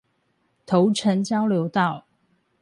[0.65, 2.07] 頭城交流道